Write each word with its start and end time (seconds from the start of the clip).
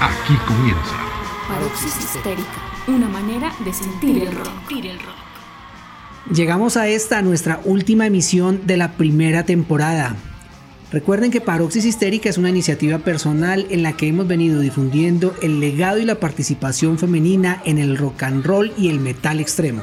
Aquí 0.00 0.36
comienza. 0.46 0.96
Paroxis 1.48 1.98
histérica, 1.98 2.44
una 2.86 3.08
manera 3.08 3.52
de 3.60 3.72
sentir 3.72 4.22
el 4.22 4.34
rock. 4.36 5.27
Llegamos 6.32 6.76
a 6.76 6.86
esta, 6.88 7.22
nuestra 7.22 7.58
última 7.64 8.06
emisión 8.06 8.66
de 8.66 8.76
la 8.76 8.92
primera 8.92 9.44
temporada. 9.44 10.14
Recuerden 10.92 11.30
que 11.30 11.40
Paroxis 11.40 11.86
Histérica 11.86 12.28
es 12.28 12.36
una 12.36 12.50
iniciativa 12.50 12.98
personal 12.98 13.66
en 13.70 13.82
la 13.82 13.94
que 13.94 14.08
hemos 14.08 14.26
venido 14.26 14.60
difundiendo 14.60 15.34
el 15.40 15.58
legado 15.58 15.98
y 15.98 16.04
la 16.04 16.16
participación 16.16 16.98
femenina 16.98 17.62
en 17.64 17.78
el 17.78 17.96
rock 17.96 18.24
and 18.24 18.44
roll 18.44 18.74
y 18.76 18.90
el 18.90 19.00
metal 19.00 19.40
extremo. 19.40 19.82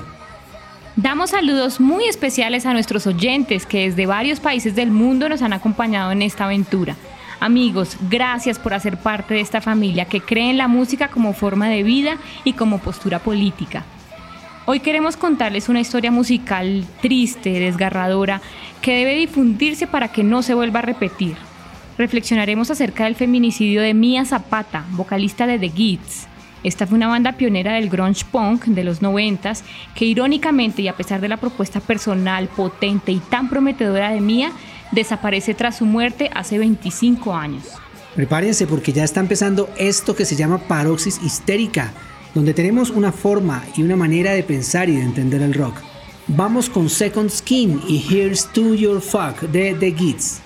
Damos 0.95 1.31
saludos 1.31 1.79
muy 1.79 2.05
especiales 2.05 2.67
a 2.67 2.73
nuestros 2.73 3.07
oyentes 3.07 3.65
que 3.65 3.89
desde 3.89 4.05
varios 4.05 4.39
países 4.39 4.75
del 4.75 4.91
mundo 4.91 5.27
nos 5.27 5.41
han 5.41 5.53
acompañado 5.53 6.11
en 6.11 6.21
esta 6.21 6.45
aventura. 6.45 6.95
Amigos, 7.39 7.97
gracias 8.07 8.59
por 8.59 8.75
hacer 8.75 8.97
parte 8.97 9.33
de 9.33 9.41
esta 9.41 9.61
familia 9.61 10.05
que 10.05 10.21
cree 10.21 10.51
en 10.51 10.57
la 10.57 10.67
música 10.67 11.07
como 11.07 11.33
forma 11.33 11.69
de 11.69 11.81
vida 11.81 12.17
y 12.43 12.53
como 12.53 12.77
postura 12.77 13.17
política. 13.17 13.83
Hoy 14.67 14.79
queremos 14.79 15.15
contarles 15.15 15.69
una 15.69 15.79
historia 15.79 16.09
musical 16.09 16.83
triste, 16.99 17.59
desgarradora, 17.59 18.41
que 18.81 18.97
debe 18.97 19.13
difundirse 19.13 19.85
para 19.85 20.07
que 20.07 20.23
no 20.23 20.41
se 20.41 20.55
vuelva 20.55 20.79
a 20.79 20.81
repetir. 20.81 21.37
Reflexionaremos 21.99 22.71
acerca 22.71 23.03
del 23.03 23.13
feminicidio 23.13 23.83
de 23.83 23.93
Mia 23.93 24.25
Zapata, 24.25 24.83
vocalista 24.91 25.45
de 25.45 25.59
The 25.59 25.69
Gits. 25.69 26.25
Esta 26.63 26.87
fue 26.87 26.97
una 26.97 27.07
banda 27.07 27.33
pionera 27.33 27.75
del 27.75 27.91
grunge 27.91 28.25
punk 28.31 28.65
de 28.65 28.83
los 28.83 29.03
noventas 29.03 29.63
que 29.93 30.05
irónicamente 30.05 30.81
y 30.81 30.87
a 30.87 30.97
pesar 30.97 31.21
de 31.21 31.29
la 31.29 31.37
propuesta 31.37 31.79
personal, 31.79 32.47
potente 32.47 33.11
y 33.11 33.19
tan 33.19 33.49
prometedora 33.49 34.09
de 34.09 34.19
Mia, 34.19 34.51
desaparece 34.91 35.53
tras 35.53 35.77
su 35.77 35.85
muerte 35.85 36.31
hace 36.33 36.57
25 36.57 37.35
años. 37.35 37.65
Prepárense 38.15 38.65
porque 38.65 38.93
ya 38.93 39.03
está 39.03 39.19
empezando 39.19 39.69
esto 39.77 40.15
que 40.15 40.25
se 40.25 40.35
llama 40.35 40.57
paroxis 40.57 41.21
histérica, 41.21 41.93
donde 42.35 42.53
tenemos 42.53 42.91
una 42.91 43.11
forma 43.11 43.63
y 43.75 43.81
una 43.81 43.95
manera 43.95 44.33
de 44.33 44.43
pensar 44.43 44.89
y 44.89 44.97
de 44.97 45.01
entender 45.01 45.41
el 45.41 45.55
rock. 45.55 45.77
Vamos 46.27 46.69
con 46.69 46.89
Second 46.89 47.29
Skin 47.31 47.81
y 47.87 48.05
Here's 48.07 48.45
to 48.53 48.75
Your 48.75 49.01
Fuck 49.01 49.41
de 49.51 49.73
The 49.73 49.91
Gits. 49.91 50.41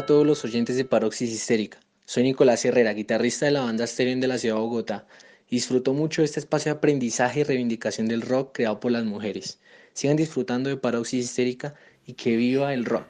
A 0.00 0.06
todos 0.06 0.26
los 0.26 0.42
oyentes 0.46 0.76
de 0.76 0.86
Paroxis 0.86 1.30
Histérica. 1.30 1.78
Soy 2.06 2.22
Nicolás 2.22 2.64
Herrera, 2.64 2.94
guitarrista 2.94 3.44
de 3.44 3.52
la 3.52 3.60
banda 3.60 3.86
Stereo 3.86 4.18
de 4.18 4.28
la 4.28 4.38
ciudad 4.38 4.54
de 4.54 4.60
Bogotá. 4.62 5.06
Disfruto 5.50 5.92
mucho 5.92 6.22
este 6.22 6.40
espacio 6.40 6.72
de 6.72 6.78
aprendizaje 6.78 7.40
y 7.40 7.42
reivindicación 7.44 8.08
del 8.08 8.22
rock 8.22 8.52
creado 8.54 8.80
por 8.80 8.92
las 8.92 9.04
mujeres. 9.04 9.60
Sigan 9.92 10.16
disfrutando 10.16 10.70
de 10.70 10.78
Paroxis 10.78 11.26
Histérica 11.26 11.74
y 12.06 12.14
que 12.14 12.34
viva 12.36 12.72
el 12.72 12.86
rock. 12.86 13.08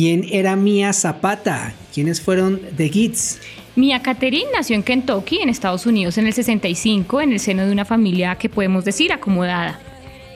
¿Quién 0.00 0.24
era 0.30 0.56
Mia 0.56 0.94
Zapata? 0.94 1.74
¿Quiénes 1.92 2.22
fueron 2.22 2.58
The 2.74 2.88
Gits? 2.88 3.38
Mia 3.76 4.00
Catherine 4.00 4.48
nació 4.50 4.74
en 4.74 4.82
Kentucky, 4.82 5.40
en 5.42 5.50
Estados 5.50 5.84
Unidos, 5.84 6.16
en 6.16 6.26
el 6.26 6.32
65, 6.32 7.20
en 7.20 7.32
el 7.34 7.38
seno 7.38 7.66
de 7.66 7.70
una 7.70 7.84
familia 7.84 8.36
que 8.36 8.48
podemos 8.48 8.86
decir 8.86 9.12
acomodada. 9.12 9.78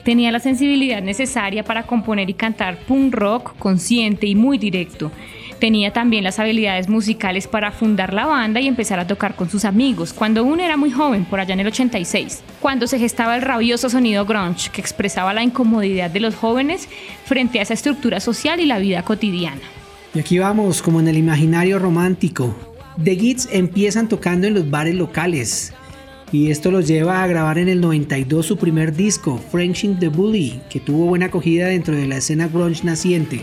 Tenía 0.03 0.31
la 0.31 0.39
sensibilidad 0.39 1.01
necesaria 1.01 1.63
para 1.63 1.87
componer 1.87 2.29
y 2.29 2.35
cantar 2.35 2.77
punk 2.77 3.15
rock 3.15 3.57
consciente 3.57 4.27
y 4.27 4.35
muy 4.35 4.59
directo. 4.59 5.11
Tenía 5.65 5.91
también 5.91 6.23
las 6.23 6.37
habilidades 6.37 6.89
musicales 6.89 7.47
para 7.47 7.71
fundar 7.71 8.13
la 8.13 8.27
banda 8.27 8.61
y 8.61 8.67
empezar 8.67 8.99
a 8.99 9.07
tocar 9.07 9.35
con 9.35 9.49
sus 9.49 9.65
amigos, 9.65 10.13
cuando 10.13 10.43
uno 10.43 10.61
era 10.61 10.77
muy 10.77 10.91
joven, 10.91 11.25
por 11.25 11.39
allá 11.39 11.55
en 11.55 11.61
el 11.61 11.65
86, 11.65 12.43
cuando 12.61 12.85
se 12.85 12.99
gestaba 12.99 13.35
el 13.35 13.41
rabioso 13.41 13.89
sonido 13.89 14.27
grunge 14.27 14.69
que 14.69 14.79
expresaba 14.79 15.33
la 15.33 15.41
incomodidad 15.41 16.11
de 16.11 16.19
los 16.19 16.35
jóvenes 16.35 16.87
frente 17.25 17.57
a 17.57 17.63
esa 17.63 17.73
estructura 17.73 18.19
social 18.19 18.59
y 18.59 18.67
la 18.67 18.77
vida 18.77 19.01
cotidiana. 19.01 19.63
Y 20.13 20.19
aquí 20.19 20.37
vamos, 20.37 20.83
como 20.83 20.99
en 20.99 21.07
el 21.07 21.17
imaginario 21.17 21.79
romántico. 21.79 22.55
The 23.03 23.15
Gits 23.15 23.49
empiezan 23.51 24.07
tocando 24.07 24.45
en 24.45 24.53
los 24.53 24.69
bares 24.69 24.93
locales. 24.93 25.73
Y 26.31 26.51
esto 26.51 26.69
los 26.69 26.85
lleva 26.85 27.23
a 27.23 27.27
grabar 27.27 27.57
en 27.57 27.69
el 27.69 27.81
92 27.81 28.45
su 28.45 28.57
primer 28.57 28.95
disco, 28.95 29.41
Frenching 29.51 29.97
the 29.97 30.09
Bully, 30.09 30.61
que 30.69 30.79
tuvo 30.79 31.07
buena 31.07 31.25
acogida 31.25 31.65
dentro 31.65 31.95
de 31.95 32.05
la 32.05 32.17
escena 32.17 32.49
grunge 32.49 32.83
naciente. 32.83 33.41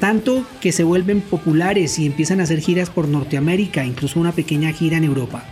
Tanto 0.00 0.46
que 0.60 0.72
se 0.72 0.84
vuelven 0.84 1.22
populares 1.22 1.98
y 1.98 2.06
empiezan 2.06 2.40
a 2.40 2.42
hacer 2.42 2.60
giras 2.60 2.90
por 2.90 3.08
Norteamérica, 3.08 3.84
incluso 3.84 4.20
una 4.20 4.32
pequeña 4.32 4.72
gira 4.72 4.98
en 4.98 5.04
Europa. 5.04 5.44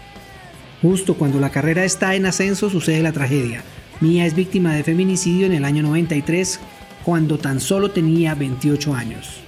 Justo 0.83 1.15
cuando 1.15 1.41
la 1.41 1.51
carrera 1.51 1.85
está 1.85 2.15
en 2.15 2.27
ascenso 2.27 2.69
sucede 2.69 3.03
la 3.03 3.13
tragedia. 3.13 3.63
Mia 4.01 4.27
es 4.27 4.35
víctima 4.35 4.75
de 4.75 4.85
feminicidio 4.85 5.47
en 5.47 5.53
el 5.53 5.65
año 5.65 5.83
93, 5.83 6.61
cuando 7.05 7.39
tan 7.39 7.61
solo 7.61 7.91
tenía 7.91 8.35
28 8.35 8.95
años. 8.95 9.41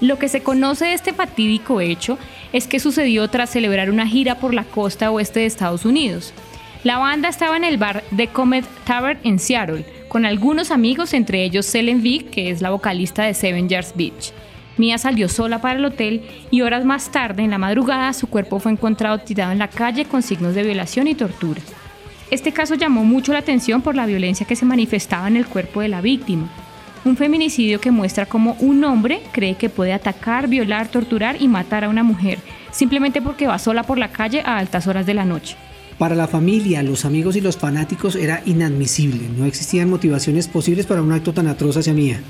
Lo 0.00 0.18
que 0.18 0.28
se 0.28 0.42
conoce 0.42 0.86
de 0.86 0.92
este 0.92 1.14
fatídico 1.14 1.80
hecho 1.80 2.18
es 2.52 2.66
que 2.66 2.80
sucedió 2.80 3.28
tras 3.28 3.50
celebrar 3.50 3.90
una 3.90 4.06
gira 4.06 4.38
por 4.38 4.52
la 4.52 4.64
costa 4.64 5.10
oeste 5.10 5.40
de 5.40 5.46
Estados 5.46 5.86
Unidos. 5.86 6.34
La 6.84 6.98
banda 6.98 7.30
estaba 7.30 7.56
en 7.56 7.64
el 7.64 7.78
bar 7.78 8.04
The 8.14 8.28
Comet 8.28 8.66
Tavern 8.84 9.18
en 9.24 9.38
Seattle, 9.38 9.86
con 10.08 10.24
algunos 10.24 10.70
amigos, 10.70 11.14
entre 11.14 11.44
ellos 11.44 11.66
Selen 11.66 12.02
Vick, 12.02 12.30
que 12.30 12.50
es 12.50 12.62
la 12.62 12.70
vocalista 12.70 13.24
de 13.24 13.34
Seven 13.34 13.68
Years 13.68 13.92
Beach. 13.94 14.32
Mia 14.76 14.98
salió 14.98 15.28
sola 15.28 15.60
para 15.60 15.78
el 15.78 15.84
hotel 15.84 16.22
y 16.50 16.60
horas 16.60 16.84
más 16.84 17.10
tarde, 17.10 17.42
en 17.42 17.50
la 17.50 17.58
madrugada, 17.58 18.12
su 18.12 18.26
cuerpo 18.26 18.58
fue 18.60 18.72
encontrado 18.72 19.18
tirado 19.18 19.52
en 19.52 19.58
la 19.58 19.68
calle 19.68 20.04
con 20.04 20.22
signos 20.22 20.54
de 20.54 20.62
violación 20.62 21.08
y 21.08 21.14
tortura. 21.14 21.60
Este 22.30 22.52
caso 22.52 22.74
llamó 22.74 23.04
mucho 23.04 23.32
la 23.32 23.38
atención 23.38 23.82
por 23.82 23.94
la 23.94 24.06
violencia 24.06 24.46
que 24.46 24.56
se 24.56 24.66
manifestaba 24.66 25.28
en 25.28 25.36
el 25.36 25.46
cuerpo 25.46 25.80
de 25.80 25.88
la 25.88 26.00
víctima. 26.00 26.48
Un 27.04 27.16
feminicidio 27.16 27.80
que 27.80 27.92
muestra 27.92 28.26
cómo 28.26 28.56
un 28.58 28.82
hombre 28.84 29.22
cree 29.32 29.54
que 29.54 29.70
puede 29.70 29.92
atacar, 29.92 30.48
violar, 30.48 30.88
torturar 30.88 31.40
y 31.40 31.46
matar 31.46 31.84
a 31.84 31.88
una 31.88 32.02
mujer 32.02 32.38
simplemente 32.72 33.22
porque 33.22 33.46
va 33.46 33.58
sola 33.58 33.84
por 33.84 33.96
la 33.96 34.08
calle 34.08 34.42
a 34.44 34.58
altas 34.58 34.86
horas 34.86 35.06
de 35.06 35.14
la 35.14 35.24
noche. 35.24 35.56
Para 35.98 36.14
la 36.14 36.28
familia, 36.28 36.82
los 36.82 37.06
amigos 37.06 37.36
y 37.36 37.40
los 37.40 37.56
fanáticos 37.56 38.16
era 38.16 38.42
inadmisible. 38.44 39.30
No 39.36 39.46
existían 39.46 39.88
motivaciones 39.88 40.46
posibles 40.46 40.84
para 40.84 41.00
un 41.00 41.10
acto 41.12 41.32
tan 41.32 41.46
atroz 41.46 41.78
hacia 41.78 41.94
Mía. 41.94 42.20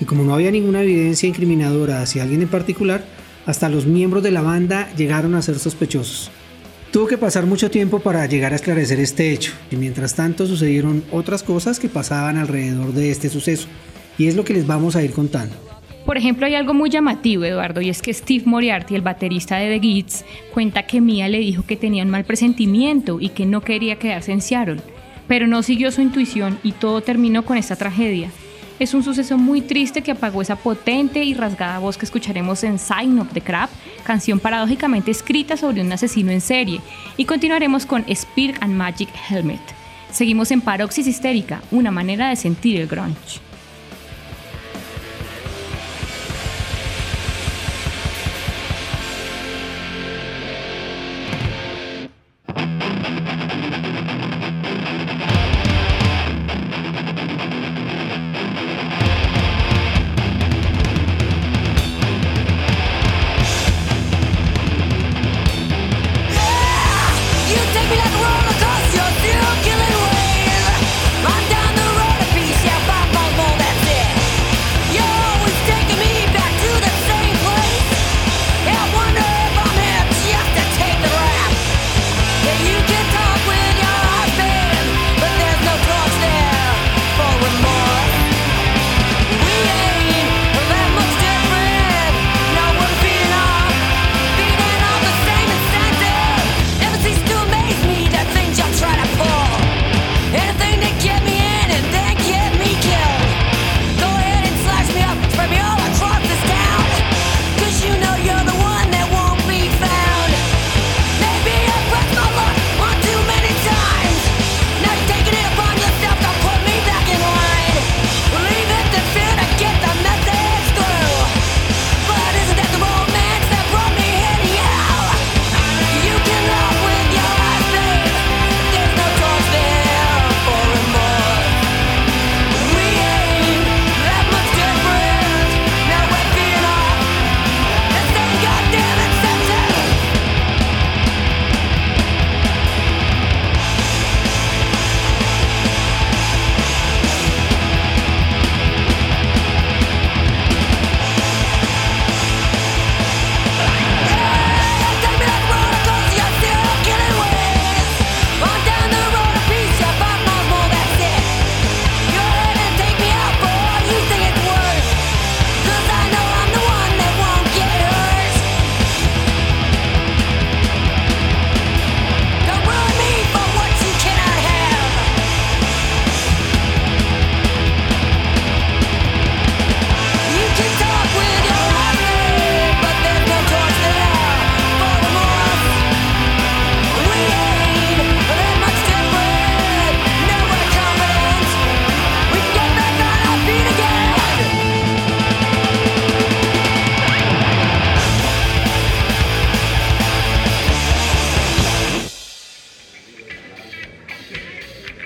Y 0.00 0.06
como 0.06 0.24
no 0.24 0.32
había 0.32 0.50
ninguna 0.50 0.82
evidencia 0.82 1.28
incriminadora 1.28 2.00
hacia 2.00 2.22
alguien 2.22 2.40
en 2.40 2.48
particular, 2.48 3.04
hasta 3.44 3.68
los 3.68 3.84
miembros 3.84 4.22
de 4.22 4.30
la 4.30 4.40
banda 4.40 4.88
llegaron 4.96 5.34
a 5.34 5.42
ser 5.42 5.58
sospechosos. 5.58 6.30
Tuvo 6.92 7.06
que 7.06 7.18
pasar 7.18 7.44
mucho 7.44 7.70
tiempo 7.70 8.00
para 8.00 8.24
llegar 8.24 8.54
a 8.54 8.56
esclarecer 8.56 8.98
este 9.00 9.32
hecho, 9.32 9.52
y 9.70 9.76
mientras 9.76 10.14
tanto 10.14 10.46
sucedieron 10.46 11.04
otras 11.12 11.42
cosas 11.42 11.78
que 11.78 11.90
pasaban 11.90 12.38
alrededor 12.38 12.94
de 12.94 13.10
este 13.10 13.28
suceso, 13.28 13.68
y 14.16 14.28
es 14.28 14.34
lo 14.34 14.44
que 14.44 14.54
les 14.54 14.66
vamos 14.66 14.96
a 14.96 15.02
ir 15.02 15.12
contando. 15.12 15.54
Por 16.04 16.16
ejemplo, 16.16 16.46
hay 16.46 16.54
algo 16.54 16.74
muy 16.74 16.90
llamativo, 16.90 17.44
Eduardo, 17.44 17.80
y 17.80 17.90
es 17.90 18.00
que 18.02 18.14
Steve 18.14 18.44
Moriarty, 18.46 18.94
el 18.94 19.02
baterista 19.02 19.56
de 19.56 19.78
The 19.78 19.86
Gits, 19.86 20.24
cuenta 20.52 20.84
que 20.84 21.00
Mia 21.00 21.28
le 21.28 21.38
dijo 21.38 21.64
que 21.64 21.76
tenía 21.76 22.02
un 22.02 22.10
mal 22.10 22.24
presentimiento 22.24 23.20
y 23.20 23.28
que 23.28 23.46
no 23.46 23.60
quería 23.60 23.96
quedarse 23.98 24.32
en 24.32 24.40
Seattle, 24.40 24.80
pero 25.28 25.46
no 25.46 25.62
siguió 25.62 25.92
su 25.92 26.00
intuición 26.00 26.58
y 26.62 26.72
todo 26.72 27.02
terminó 27.02 27.44
con 27.44 27.58
esta 27.58 27.76
tragedia. 27.76 28.30
Es 28.80 28.94
un 28.94 29.02
suceso 29.02 29.36
muy 29.36 29.60
triste 29.60 30.00
que 30.00 30.12
apagó 30.12 30.40
esa 30.40 30.56
potente 30.56 31.22
y 31.22 31.34
rasgada 31.34 31.78
voz 31.78 31.98
que 31.98 32.06
escucharemos 32.06 32.64
en 32.64 32.78
Sign 32.78 33.18
of 33.18 33.32
the 33.34 33.42
Crab, 33.42 33.68
canción 34.04 34.40
paradójicamente 34.40 35.10
escrita 35.10 35.58
sobre 35.58 35.82
un 35.82 35.92
asesino 35.92 36.32
en 36.32 36.40
serie, 36.40 36.80
y 37.18 37.26
continuaremos 37.26 37.84
con 37.84 38.04
Spirit 38.08 38.56
and 38.60 38.74
Magic 38.74 39.10
Helmet. 39.28 39.60
Seguimos 40.10 40.50
en 40.50 40.62
Paroxis 40.62 41.06
Histérica, 41.06 41.60
una 41.70 41.90
manera 41.90 42.30
de 42.30 42.36
sentir 42.36 42.80
el 42.80 42.88
grunge. 42.88 43.49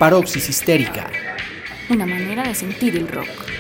Paroxis 0.05 0.51
histérica. 0.51 1.11
Una 1.89 2.05
manera 2.05 2.43
de 2.43 2.55
sentir 2.55 2.95
el 2.95 3.09
rock. 3.09 3.54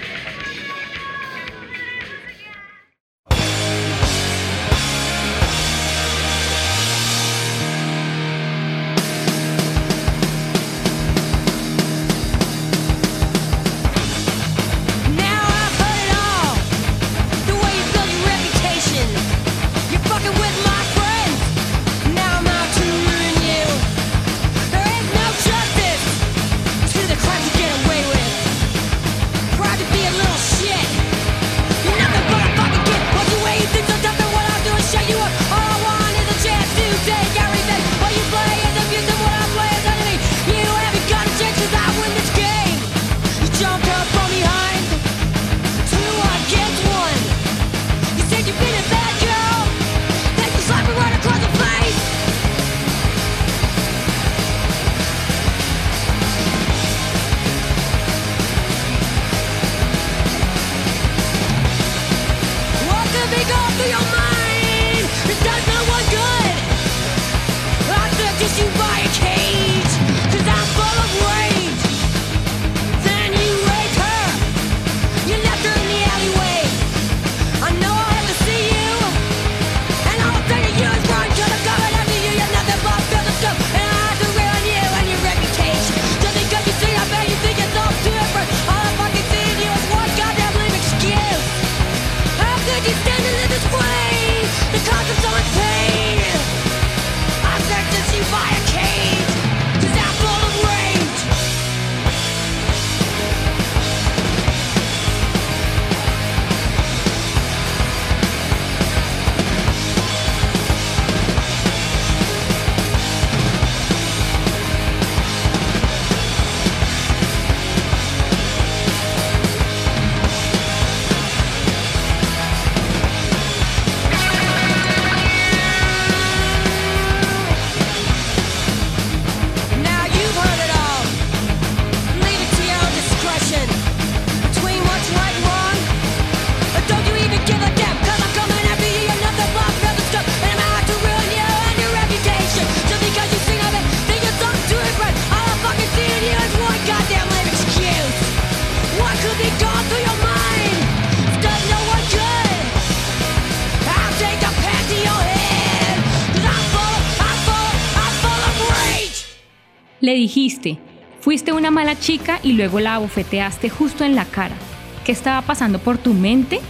Le 160.04 160.12
dijiste, 160.12 160.76
fuiste 161.23 161.54
una 161.54 161.70
mala 161.70 161.99
chica 161.99 162.38
y 162.42 162.52
luego 162.52 162.78
la 162.78 162.96
abofeteaste 162.96 163.70
justo 163.70 164.04
en 164.04 164.14
la 164.14 164.26
cara. 164.26 164.54
¿Qué 165.02 165.12
estaba 165.12 165.40
pasando 165.40 165.78
por 165.78 165.96
tu 165.96 166.12
mente? 166.12 166.61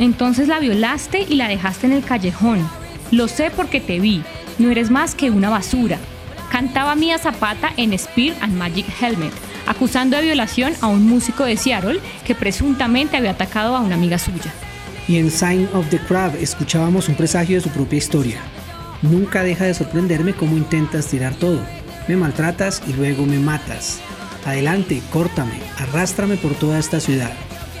Entonces 0.00 0.48
la 0.48 0.58
violaste 0.58 1.24
y 1.28 1.36
la 1.36 1.46
dejaste 1.46 1.86
en 1.86 1.92
el 1.92 2.02
callejón. 2.02 2.68
Lo 3.12 3.28
sé 3.28 3.52
porque 3.54 3.80
te 3.80 4.00
vi. 4.00 4.24
No 4.58 4.68
eres 4.68 4.90
más 4.90 5.14
que 5.14 5.30
una 5.30 5.48
basura. 5.48 5.96
Cantaba 6.50 6.96
Mía 6.96 7.18
Zapata 7.18 7.72
en 7.76 7.96
Spear 7.96 8.34
and 8.40 8.54
Magic 8.54 8.86
Helmet, 9.00 9.32
acusando 9.68 10.16
de 10.16 10.24
violación 10.24 10.72
a 10.80 10.88
un 10.88 11.06
músico 11.06 11.44
de 11.44 11.56
Seattle 11.56 12.00
que 12.26 12.34
presuntamente 12.34 13.16
había 13.16 13.30
atacado 13.30 13.76
a 13.76 13.80
una 13.80 13.94
amiga 13.94 14.18
suya. 14.18 14.52
Y 15.06 15.18
en 15.18 15.30
Sign 15.30 15.68
of 15.72 15.88
the 15.90 16.00
Crab 16.00 16.34
escuchábamos 16.34 17.08
un 17.08 17.14
presagio 17.14 17.58
de 17.58 17.62
su 17.62 17.68
propia 17.68 17.98
historia. 17.98 18.40
Nunca 19.02 19.44
deja 19.44 19.66
de 19.66 19.74
sorprenderme 19.74 20.32
cómo 20.32 20.56
intentas 20.56 21.06
tirar 21.06 21.36
todo. 21.36 21.60
Me 22.08 22.16
maltratas 22.16 22.82
y 22.86 22.92
luego 22.92 23.26
me 23.26 23.38
matas. 23.38 24.00
Adelante, 24.44 25.00
córtame, 25.10 25.60
arrástrame 25.78 26.36
por 26.36 26.54
toda 26.54 26.78
esta 26.78 26.98
ciudad, 26.98 27.32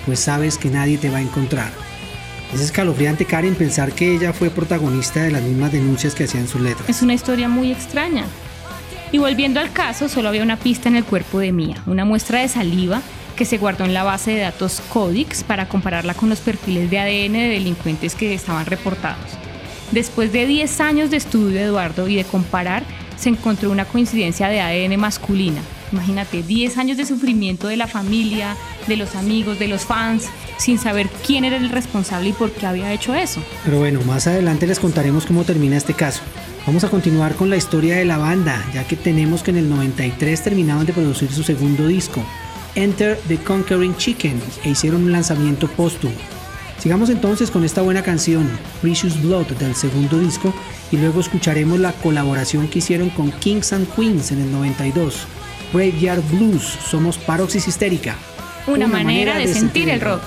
pues 0.06 0.20
sabes 0.20 0.58
que 0.58 0.70
nadie 0.70 0.96
te 0.96 1.10
va 1.10 1.18
a 1.18 1.22
encontrar. 1.22 1.72
Es 2.54 2.60
escalofriante, 2.60 3.24
Karen, 3.24 3.54
pensar 3.54 3.92
que 3.92 4.14
ella 4.14 4.32
fue 4.32 4.50
protagonista 4.50 5.22
de 5.22 5.32
las 5.32 5.42
mismas 5.42 5.72
denuncias 5.72 6.14
que 6.14 6.24
hacían 6.24 6.46
sus 6.46 6.60
letras. 6.60 6.88
Es 6.88 7.02
una 7.02 7.14
historia 7.14 7.48
muy 7.48 7.72
extraña. 7.72 8.24
Y 9.10 9.18
volviendo 9.18 9.58
al 9.58 9.72
caso, 9.72 10.08
solo 10.08 10.28
había 10.28 10.42
una 10.42 10.58
pista 10.58 10.88
en 10.88 10.96
el 10.96 11.04
cuerpo 11.04 11.38
de 11.38 11.50
Mía, 11.50 11.82
una 11.86 12.04
muestra 12.04 12.40
de 12.40 12.48
saliva 12.48 13.02
que 13.36 13.44
se 13.44 13.58
guardó 13.58 13.84
en 13.84 13.94
la 13.94 14.04
base 14.04 14.30
de 14.32 14.40
datos 14.40 14.82
Codix 14.88 15.42
para 15.42 15.68
compararla 15.68 16.14
con 16.14 16.28
los 16.28 16.40
perfiles 16.40 16.90
de 16.90 16.98
ADN 16.98 17.32
de 17.32 17.48
delincuentes 17.48 18.14
que 18.14 18.34
estaban 18.34 18.66
reportados. 18.66 19.32
Después 19.90 20.32
de 20.32 20.46
10 20.46 20.80
años 20.80 21.10
de 21.10 21.16
estudio 21.16 21.60
Eduardo 21.60 22.08
y 22.08 22.16
de 22.16 22.24
comparar, 22.24 22.84
se 23.22 23.28
encontró 23.28 23.70
una 23.70 23.84
coincidencia 23.84 24.48
de 24.48 24.60
ADN 24.60 24.98
masculina. 24.98 25.60
Imagínate, 25.92 26.42
10 26.42 26.76
años 26.76 26.96
de 26.96 27.06
sufrimiento 27.06 27.68
de 27.68 27.76
la 27.76 27.86
familia, 27.86 28.56
de 28.88 28.96
los 28.96 29.14
amigos, 29.14 29.60
de 29.60 29.68
los 29.68 29.82
fans, 29.82 30.24
sin 30.56 30.76
saber 30.78 31.08
quién 31.24 31.44
era 31.44 31.56
el 31.56 31.68
responsable 31.68 32.30
y 32.30 32.32
por 32.32 32.50
qué 32.50 32.66
había 32.66 32.92
hecho 32.92 33.14
eso. 33.14 33.40
Pero 33.64 33.78
bueno, 33.78 34.00
más 34.06 34.26
adelante 34.26 34.66
les 34.66 34.80
contaremos 34.80 35.24
cómo 35.24 35.44
termina 35.44 35.76
este 35.76 35.94
caso. 35.94 36.20
Vamos 36.66 36.82
a 36.82 36.90
continuar 36.90 37.36
con 37.36 37.48
la 37.48 37.56
historia 37.56 37.96
de 37.96 38.04
la 38.04 38.18
banda, 38.18 38.64
ya 38.74 38.88
que 38.88 38.96
tenemos 38.96 39.44
que 39.44 39.52
en 39.52 39.58
el 39.58 39.70
93 39.70 40.42
terminaban 40.42 40.84
de 40.84 40.92
producir 40.92 41.30
su 41.30 41.44
segundo 41.44 41.86
disco, 41.86 42.24
Enter 42.74 43.20
the 43.28 43.36
Conquering 43.36 43.96
Chicken, 43.96 44.42
e 44.64 44.70
hicieron 44.70 45.04
un 45.04 45.12
lanzamiento 45.12 45.68
póstumo. 45.68 46.14
Sigamos 46.82 47.10
entonces 47.10 47.52
con 47.52 47.62
esta 47.62 47.80
buena 47.80 48.02
canción, 48.02 48.50
Precious 48.80 49.22
Blood, 49.22 49.46
del 49.52 49.76
segundo 49.76 50.18
disco, 50.18 50.52
y 50.90 50.96
luego 50.96 51.20
escucharemos 51.20 51.78
la 51.78 51.92
colaboración 51.92 52.66
que 52.66 52.80
hicieron 52.80 53.08
con 53.10 53.30
Kings 53.30 53.72
and 53.72 53.88
Queens 53.94 54.32
en 54.32 54.40
el 54.40 54.50
92. 54.50 55.28
Graveyard 55.72 56.22
Blues, 56.32 56.64
somos 56.64 57.18
Paroxys 57.18 57.68
Histérica. 57.68 58.16
Una, 58.66 58.88
manera, 58.88 59.38
de 59.38 59.46
sentir 59.46 59.90
el 59.90 60.00
rock. 60.00 60.22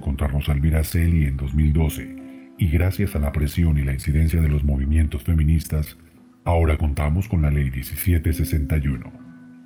Contra 0.00 0.28
Rosalvira 0.28 0.84
Celi 0.84 1.26
en 1.26 1.36
2012, 1.36 2.16
y 2.58 2.68
gracias 2.68 3.16
a 3.16 3.18
la 3.18 3.32
presión 3.32 3.76
y 3.76 3.82
la 3.82 3.92
incidencia 3.92 4.40
de 4.40 4.48
los 4.48 4.62
movimientos 4.62 5.24
feministas, 5.24 5.98
ahora 6.44 6.76
contamos 6.78 7.28
con 7.28 7.42
la 7.42 7.50
Ley 7.50 7.72
1761, 7.72 9.12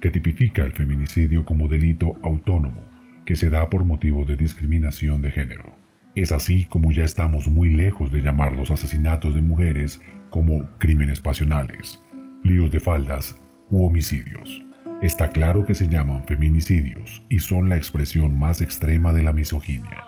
que 0.01 0.11
tipifica 0.11 0.65
el 0.65 0.73
feminicidio 0.73 1.45
como 1.45 1.69
delito 1.69 2.19
autónomo 2.23 2.83
que 3.27 3.37
se 3.37 3.51
da 3.51 3.69
por 3.69 3.85
motivo 3.85 4.25
de 4.25 4.37
discriminación 4.37 5.21
de 5.21 5.31
género. 5.31 5.77
Es 6.15 6.33
así 6.33 6.65
como 6.65 6.91
ya 6.91 7.05
estamos 7.05 7.47
muy 7.47 7.69
lejos 7.69 8.11
de 8.11 8.23
llamar 8.23 8.55
los 8.55 8.71
asesinatos 8.71 9.35
de 9.35 9.43
mujeres 9.43 10.01
como 10.31 10.71
crímenes 10.79 11.21
pasionales, 11.21 12.03
líos 12.43 12.71
de 12.71 12.81
faldas 12.81 13.39
u 13.69 13.85
homicidios. 13.85 14.68
Está 15.03 15.31
claro 15.31 15.65
que 15.65 15.75
se 15.75 15.89
llaman 15.89 16.25
feminicidios 16.25 17.23
y 17.29 17.39
son 17.39 17.69
la 17.69 17.77
expresión 17.77 18.39
más 18.39 18.61
extrema 18.61 19.13
de 19.13 19.23
la 19.23 19.33
misoginia. 19.33 20.05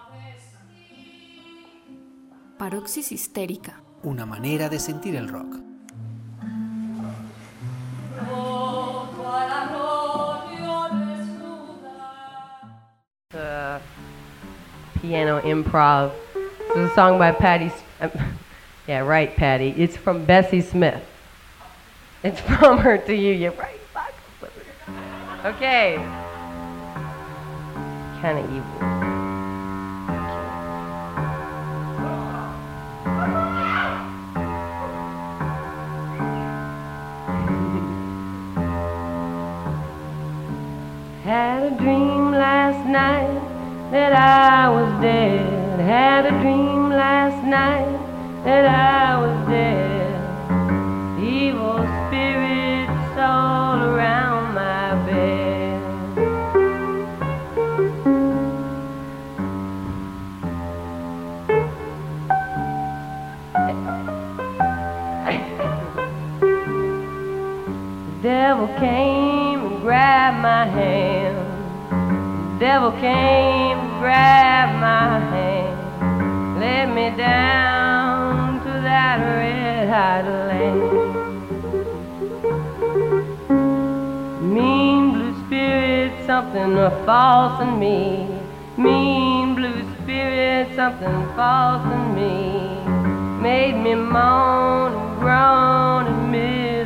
Paroxis 2.58 3.12
histérica. 3.12 3.82
Una 4.02 4.26
manera 4.26 4.68
de 4.68 4.78
sentir 4.78 5.14
el 5.14 5.28
rock. 5.28 5.60
piano 15.00 15.40
improv. 15.40 16.12
It's 16.68 16.92
a 16.92 16.94
song 16.94 17.18
by 17.18 17.32
Patti. 17.32 17.72
Um, 18.00 18.10
yeah, 18.86 19.00
right, 19.00 19.34
Patty. 19.34 19.74
It's 19.76 19.96
from 19.96 20.24
Bessie 20.24 20.60
Smith. 20.60 21.02
It's 22.22 22.40
from 22.58 22.78
her 22.78 22.96
to 22.96 23.14
you. 23.14 23.32
You're 23.32 23.52
right. 23.52 23.79
Okay. 25.42 25.96
Kind 28.20 28.38
of 28.38 28.44
evil. 28.52 28.80
Had 41.24 41.62
a 41.62 41.76
dream 41.78 42.32
last 42.32 42.86
night 42.86 43.90
that 43.92 44.12
I 44.12 44.68
was 44.68 45.00
dead. 45.00 45.80
Had 45.80 46.26
a 46.26 46.32
dream 46.42 46.90
last 46.90 47.42
night 47.46 48.44
that 48.44 48.66
I 48.66 49.18
was 49.18 49.48
dead. 49.48 49.99
Devil 68.60 68.78
came 68.78 69.60
and 69.66 69.80
grabbed 69.80 70.42
my 70.42 70.66
hand. 70.66 72.60
Devil 72.60 72.92
came 72.92 73.78
and 73.78 73.98
grabbed 73.98 74.78
my 74.78 75.18
hand. 75.32 76.60
Led 76.60 76.94
me 76.94 77.16
down 77.16 78.60
to 78.62 78.70
that 78.82 79.18
red 79.38 79.88
hot 79.88 80.26
land. 80.50 80.80
Mean 84.42 85.12
blue 85.14 85.46
spirit, 85.46 86.12
something 86.26 86.76
false 87.06 87.62
in 87.62 87.78
me. 87.78 88.28
Mean 88.76 89.54
blue 89.54 89.82
spirit, 90.02 90.68
something 90.76 91.26
false 91.34 91.86
in 91.94 92.14
me. 92.14 92.60
Made 93.40 93.76
me 93.82 93.94
moan 93.94 94.92
and 94.92 95.18
groan 95.18 96.06
and 96.08 96.30
misery. 96.30 96.79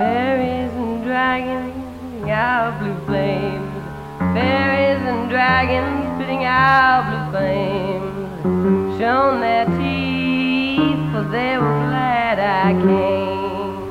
Fairies 0.00 0.72
and 0.72 1.04
dragons 1.04 2.26
out 2.30 2.80
blue 2.80 2.96
flames. 3.04 3.84
Fairies 4.32 5.02
and 5.06 5.28
dragons 5.28 6.06
spitting 6.14 6.44
out 6.44 7.04
blue 7.10 7.26
flames. 7.32 8.98
Shown 8.98 9.40
their 9.42 9.66
teeth, 9.76 11.12
for 11.12 11.24
they 11.30 11.58
were 11.58 11.80
glad 11.84 12.38
I 12.38 12.72
came. 12.80 13.90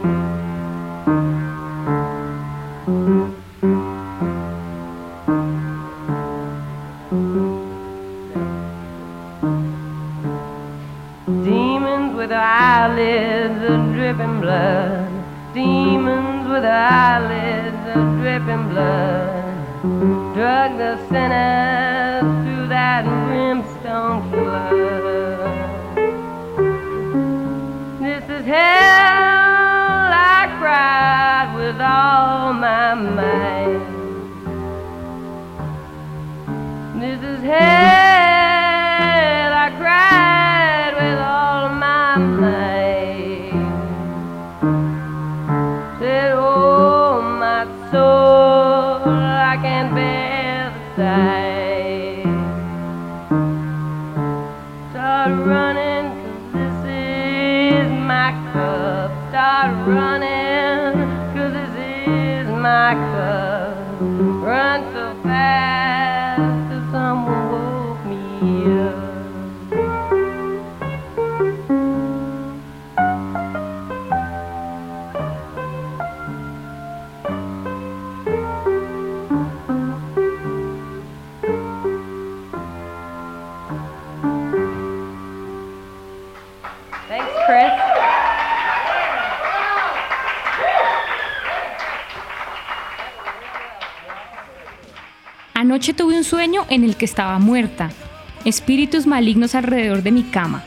Demons 11.45 12.15
with 12.15 12.31
eyelids 12.31 13.63
of 13.63 13.93
dripping 13.93 14.41
blood. 14.41 15.08
With 16.59 16.67
their 16.67 16.75
eyelids 16.75 17.83
of 17.95 18.03
dripping 18.19 18.65
blood. 18.67 19.55
Drug 20.35 20.69
the 20.77 20.97
sinners 21.07 22.23
through 22.43 22.67
that 22.67 23.05
brimstone 23.05 24.29
flood. 24.29 24.73
This 28.01 28.23
is 28.29 28.45
hell, 28.45 30.11
I 30.11 30.49
cried 30.59 31.55
with 31.55 31.79
all 31.79 32.51
my 32.51 32.93
might. 32.93 33.79
This 36.99 37.21
is 37.23 37.41
hell, 37.41 37.59
I 39.53 39.69
cried 39.79 40.93
with 40.99 41.19
all 41.19 41.69
my 41.69 42.17
might. 42.17 42.58
Start 54.91 55.31
running, 55.47 56.07
'cause 56.51 56.51
this 56.51 56.79
is 56.83 57.89
my 57.89 58.33
cup. 58.51 59.11
Start 59.29 59.71
running, 59.87 61.07
'cause 61.31 61.53
this 61.53 61.75
is 62.05 62.47
my 62.49 62.95
cup. 63.13 63.77
Run 64.43 64.79
Anoche 95.59 95.93
tuve 95.93 96.15
un 96.15 96.23
sueño 96.23 96.65
en 96.69 96.85
el 96.85 96.95
que 96.95 97.03
estaba 97.03 97.37
muerta. 97.37 97.89
Espíritus 98.45 99.05
malignos 99.05 99.55
alrededor 99.55 100.03
de 100.03 100.13
mi 100.13 100.23
cama. 100.23 100.63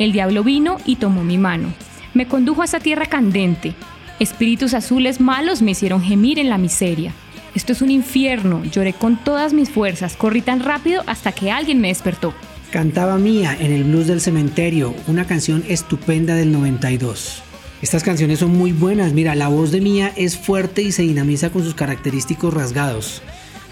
El 0.00 0.10
diablo 0.10 0.42
vino 0.42 0.78
y 0.84 0.96
tomó 0.96 1.22
mi 1.22 1.38
mano. 1.38 1.72
Me 2.12 2.26
condujo 2.26 2.60
a 2.60 2.64
esa 2.64 2.80
tierra 2.80 3.06
candente. 3.06 3.74
Espíritus 4.18 4.74
azules 4.74 5.20
malos 5.20 5.62
me 5.62 5.70
hicieron 5.70 6.02
gemir 6.02 6.40
en 6.40 6.48
la 6.48 6.58
miseria. 6.58 7.12
Esto 7.54 7.72
es 7.72 7.82
un 7.82 7.92
infierno. 7.92 8.64
Lloré 8.64 8.94
con 8.94 9.16
todas 9.16 9.52
mis 9.52 9.70
fuerzas. 9.70 10.16
Corrí 10.16 10.42
tan 10.42 10.58
rápido 10.58 11.04
hasta 11.06 11.30
que 11.30 11.52
alguien 11.52 11.80
me 11.80 11.86
despertó. 11.86 12.34
Cantaba 12.72 13.18
Mía 13.18 13.56
en 13.60 13.70
el 13.70 13.84
Blues 13.84 14.08
del 14.08 14.20
Cementerio, 14.20 14.92
una 15.06 15.24
canción 15.24 15.62
estupenda 15.68 16.34
del 16.34 16.50
92. 16.50 17.44
Estas 17.80 18.02
canciones 18.02 18.40
son 18.40 18.58
muy 18.58 18.72
buenas, 18.72 19.12
mira, 19.12 19.36
la 19.36 19.46
voz 19.46 19.70
de 19.70 19.80
Mía 19.80 20.12
es 20.16 20.36
fuerte 20.36 20.82
y 20.82 20.90
se 20.90 21.02
dinamiza 21.02 21.50
con 21.50 21.62
sus 21.62 21.74
característicos 21.74 22.52
rasgados. 22.52 23.22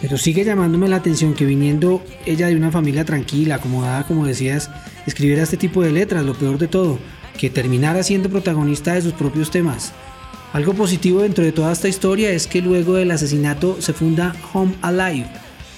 Pero 0.01 0.17
sigue 0.17 0.45
llamándome 0.45 0.89
la 0.89 0.97
atención 0.97 1.35
que 1.35 1.45
viniendo 1.45 2.03
ella 2.25 2.49
de 2.49 2.57
una 2.57 2.71
familia 2.71 3.05
tranquila, 3.05 3.57
acomodada, 3.57 4.07
como 4.07 4.27
decías, 4.27 4.71
escribiera 5.07 5.43
este 5.43 5.57
tipo 5.57 5.83
de 5.83 5.93
letras, 5.93 6.25
lo 6.25 6.35
peor 6.35 6.59
de 6.59 6.69
todo, 6.69 6.99
que 7.39 7.51
terminara 7.51 8.03
siendo 8.03 8.31
protagonista 8.31 8.95
de 8.95 9.03
sus 9.03 9.13
propios 9.13 9.51
temas. 9.51 9.93
Algo 10.53 10.75
positivo 10.75 11.23
dentro 11.23 11.45
de 11.45 11.53
toda 11.53 11.73
esta 11.73 11.89
historia 11.89 12.31
es 12.31 12.47
que 12.47 12.63
luego 12.63 12.95
del 12.95 13.11
asesinato 13.11 13.81
se 13.81 13.93
funda 13.93 14.35
Home 14.53 14.75
Alive, 14.83 15.29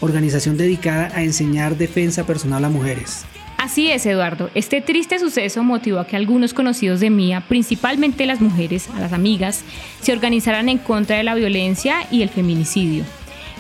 organización 0.01 0.57
dedicada 0.57 1.11
a 1.15 1.23
enseñar 1.23 1.77
defensa 1.77 2.25
personal 2.25 2.65
a 2.65 2.69
mujeres. 2.69 3.25
Así 3.59 3.91
es, 3.91 4.07
Eduardo. 4.07 4.51
Este 4.55 4.81
triste 4.81 5.19
suceso 5.21 5.63
motivó 5.63 6.01
a 6.01 6.07
que 6.07 6.17
algunos 6.17 6.53
conocidos 6.53 6.99
de 6.99 7.11
Mía, 7.11 7.45
principalmente 7.49 8.27
las 8.27 8.41
mujeres, 8.41 8.89
a 8.91 8.99
las 8.99 9.13
amigas, 9.13 9.63
se 10.01 10.13
organizaran 10.13 10.69
en 10.69 10.79
contra 10.79 11.17
de 11.17 11.23
la 11.23 11.35
violencia 11.35 12.07
y 12.11 12.23
el 12.23 12.29
feminicidio. 12.29 13.05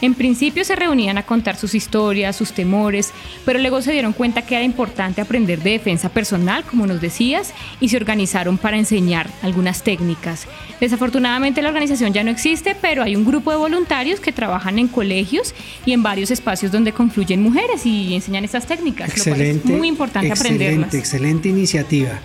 En 0.03 0.15
principio 0.15 0.65
se 0.65 0.75
reunían 0.75 1.17
a 1.17 1.23
contar 1.23 1.57
sus 1.57 1.77
historias, 1.77 2.35
sus 2.35 2.53
temores, 2.53 3.13
pero 3.45 3.61
luego 3.61 3.81
se 3.83 3.93
dieron 3.93 4.13
cuenta 4.13 4.43
que 4.43 4.57
era 4.57 4.65
importante 4.65 5.21
aprender 5.21 5.63
de 5.63 5.71
defensa 5.71 6.09
personal, 6.09 6.65
como 6.65 6.89
nos 6.89 7.01
decías, 7.01 7.55
y 7.81 7.89
se 7.89 7.99
organizaron 7.99 8.59
para 8.59 8.77
enseñar 8.77 9.31
algunas 9.43 9.85
técnicas. 9.85 10.49
Desafortunadamente 10.81 11.63
la 11.63 11.69
organización 11.69 12.13
ya 12.13 12.25
no 12.25 12.33
existe, 12.33 12.77
pero 12.81 13.05
hay 13.05 13.15
un 13.15 13.25
grupo 13.25 13.53
de 13.53 13.59
voluntarios 13.59 14.19
que 14.19 14.33
trabajan 14.33 14.81
en 14.81 14.89
colegios 14.89 15.55
y 15.87 15.93
en 15.93 16.03
varios 16.03 16.33
espacios 16.33 16.73
donde 16.73 16.91
confluyen 16.91 17.41
mujeres 17.41 17.87
y 17.87 18.17
enseñan 18.17 18.45
estas 18.45 18.67
técnicas. 18.67 19.17
lo 19.17 19.25
cual 19.25 19.41
es 19.41 19.65
muy 19.65 19.87
importante 19.87 20.31
excelente, 20.31 20.65
aprenderlas. 20.65 20.95
Excelente 20.95 21.49
iniciativa. 21.49 22.21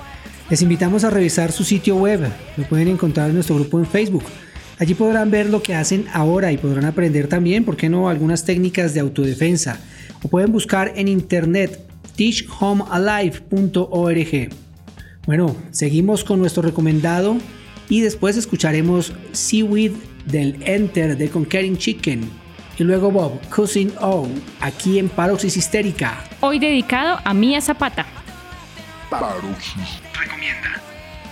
Les 0.49 0.63
invitamos 0.63 1.03
a 1.03 1.11
revisar 1.11 1.51
su 1.51 1.63
sitio 1.63 1.95
web. 1.97 2.27
Lo 2.55 2.63
pueden 2.63 2.87
encontrar 2.87 3.29
en 3.29 3.35
nuestro 3.35 3.55
grupo 3.55 3.77
en 3.77 3.85
Facebook. 3.85 4.23
Allí 4.79 4.93
podrán 4.93 5.31
ver 5.31 5.49
lo 5.49 5.63
que 5.63 5.73
hacen 5.73 6.05
ahora 6.13 6.51
y 6.51 6.57
podrán 6.57 6.85
aprender 6.85 7.27
también, 7.27 7.65
¿por 7.65 7.77
qué 7.77 7.89
no?, 7.89 8.09
algunas 8.09 8.45
técnicas 8.45 8.93
de 8.93 8.99
autodefensa. 8.99 9.79
O 10.21 10.27
pueden 10.27 10.51
buscar 10.51 10.93
en 10.95 11.07
internet 11.07 11.81
teachhomealive.org. 12.15 14.49
Bueno, 15.25 15.55
seguimos 15.71 16.23
con 16.23 16.39
nuestro 16.39 16.61
recomendado 16.61 17.37
y 17.89 18.01
después 18.01 18.37
escucharemos 18.37 19.13
Seaweed 19.31 19.93
del 20.25 20.61
Enter 20.63 21.17
de 21.17 21.29
Conquering 21.29 21.77
Chicken. 21.77 22.29
Y 22.77 22.83
luego 22.83 23.09
Bob, 23.09 23.39
Cousin 23.49 23.91
O, 23.99 24.27
aquí 24.61 24.99
en 24.99 25.09
Paroxis 25.09 25.57
Histérica. 25.57 26.23
Hoy 26.41 26.59
dedicado 26.59 27.19
a 27.23 27.33
Mía 27.33 27.61
Zapata. 27.61 28.05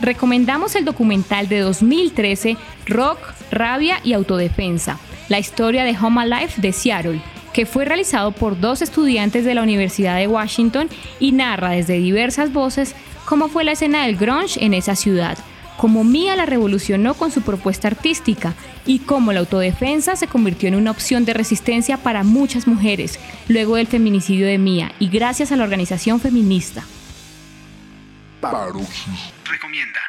Recomendamos 0.02 0.76
el 0.76 0.86
documental 0.86 1.48
de 1.48 1.60
2013 1.60 2.58
Rock, 2.86 3.20
Rabia 3.52 4.00
y 4.04 4.14
Autodefensa, 4.14 5.00
la 5.30 5.40
historia 5.40 5.84
de 5.84 5.98
Home 5.98 6.22
Alive 6.22 6.54
de 6.58 6.74
Seattle, 6.74 7.22
que 7.54 7.66
fue 7.66 7.86
realizado 7.86 8.34
por 8.34 8.60
dos 8.60 8.82
estudiantes 8.82 9.46
de 9.46 9.56
la 9.56 9.64
Universidad 9.64 10.18
de 10.18 10.28
Washington 10.28 10.90
y 11.20 11.32
narra 11.32 11.72
desde 11.72 12.00
diversas 12.00 12.52
voces 12.52 12.94
cómo 13.26 13.48
fue 13.48 13.64
la 13.64 13.72
escena 13.72 14.06
del 14.06 14.18
grunge 14.18 14.64
en 14.64 14.74
esa 14.74 14.96
ciudad, 14.96 15.38
cómo 15.78 16.04
Mia 16.04 16.36
la 16.36 16.46
revolucionó 16.46 17.14
con 17.14 17.32
su 17.32 17.42
propuesta 17.42 17.88
artística 17.88 18.54
y 18.86 19.00
cómo 19.00 19.32
la 19.32 19.40
autodefensa 19.40 20.18
se 20.18 20.28
convirtió 20.28 20.68
en 20.68 20.76
una 20.76 20.92
opción 20.92 21.24
de 21.24 21.34
resistencia 21.34 21.98
para 21.98 22.24
muchas 22.24 22.68
mujeres 22.68 23.20
luego 23.48 23.78
del 23.78 23.88
feminicidio 23.88 24.46
de 24.46 24.58
Mia 24.58 24.92
y 25.00 25.08
gracias 25.08 25.52
a 25.52 25.56
la 25.56 25.64
organización 25.64 26.20
feminista. 26.20 26.84
Recomienda. 29.50 30.00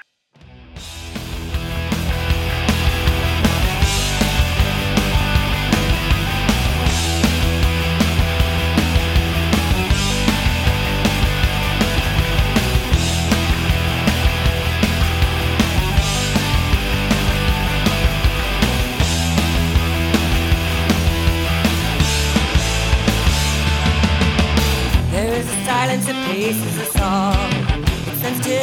There 25.10 25.34
is 25.34 25.48
a 25.48 25.64
silence 25.64 26.06
that 26.06 26.26
paces 26.30 26.78
us 26.78 27.00
all. 27.00 27.32
It's 27.32 27.45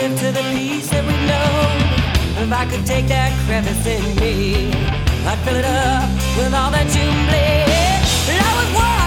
sensitive 0.04 0.36
to 0.36 0.42
the 0.42 0.50
peace 0.52 0.90
that 0.90 1.06
we 1.06 1.16
know. 1.32 2.44
If 2.44 2.52
I 2.52 2.66
could 2.66 2.86
take 2.86 3.08
that 3.08 3.32
crevice 3.46 3.86
in 3.86 4.04
me, 4.20 4.68
I'd 5.26 5.40
fill 5.46 5.56
it 5.56 5.66
up 5.66 6.10
with 6.38 6.54
all 6.54 6.72
that 6.72 6.88
you 6.92 7.08
bleed. 7.28 8.02
I 8.36 8.52
was 8.60 8.70
walking 8.76 9.03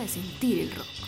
de 0.00 0.08
sentir 0.08 0.60
el 0.60 0.70
rock. 0.70 0.99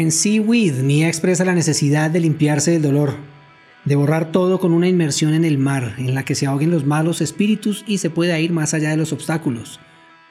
En 0.00 0.12
Seaweed, 0.12 0.76
Mia 0.76 1.08
expresa 1.08 1.44
la 1.44 1.52
necesidad 1.52 2.10
de 2.10 2.20
limpiarse 2.20 2.70
del 2.70 2.80
dolor, 2.80 3.16
de 3.84 3.96
borrar 3.96 4.32
todo 4.32 4.58
con 4.58 4.72
una 4.72 4.88
inmersión 4.88 5.34
en 5.34 5.44
el 5.44 5.58
mar, 5.58 5.96
en 5.98 6.14
la 6.14 6.24
que 6.24 6.34
se 6.34 6.46
ahoguen 6.46 6.70
los 6.70 6.86
malos 6.86 7.20
espíritus 7.20 7.84
y 7.86 7.98
se 7.98 8.08
pueda 8.08 8.40
ir 8.40 8.50
más 8.50 8.72
allá 8.72 8.88
de 8.88 8.96
los 8.96 9.12
obstáculos. 9.12 9.78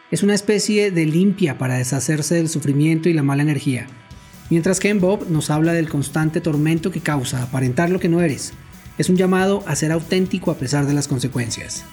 Es 0.10 0.23
una 0.23 0.34
especie 0.34 0.89
de 0.89 1.05
limpia 1.05 1.60
para 1.60 1.77
deshacerse 1.77 2.34
del 2.34 2.49
sufrimiento 2.49 3.10
y 3.10 3.13
la 3.13 3.21
mala 3.21 3.43
energía. 3.43 3.86
Mientras 4.49 4.79
que 4.79 4.89
en 4.89 4.99
Bob 4.99 5.29
nos 5.29 5.51
habla 5.51 5.73
del 5.73 5.88
constante 5.88 6.41
tormento 6.41 6.89
que 6.89 7.01
causa 7.01 7.43
aparentar 7.43 7.91
lo 7.91 7.99
que 7.99 8.10
no 8.10 8.21
eres. 8.21 8.53
Es 8.97 9.08
un 9.08 9.17
llamado 9.17 9.63
a 9.67 9.75
ser 9.75 9.91
auténtico 9.91 10.49
a 10.49 10.58
pesar 10.58 10.88
de 10.88 10.95
las 10.95 11.08
consecuencias. 11.08 11.86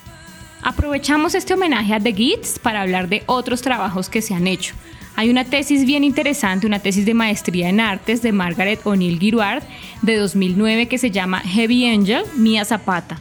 Aprovechamos 0.62 1.34
este 1.34 1.52
homenaje 1.52 1.92
a 1.92 2.00
The 2.00 2.14
Gits 2.14 2.58
para 2.58 2.80
hablar 2.80 3.10
de 3.10 3.22
otros 3.26 3.60
trabajos 3.60 4.08
que 4.08 4.22
se 4.22 4.32
han 4.32 4.46
hecho. 4.46 4.74
Hay 5.16 5.30
una 5.30 5.44
tesis 5.44 5.86
bien 5.86 6.04
interesante, 6.04 6.66
una 6.66 6.80
tesis 6.80 7.06
de 7.06 7.14
maestría 7.14 7.70
en 7.70 7.80
artes 7.80 8.20
de 8.20 8.32
Margaret 8.32 8.80
O'Neill 8.84 9.18
Girouard 9.18 9.62
de 10.02 10.16
2009 10.16 10.88
que 10.88 10.98
se 10.98 11.10
llama 11.10 11.40
Heavy 11.40 11.86
Angel, 11.86 12.22
Mía 12.36 12.66
Zapata. 12.66 13.18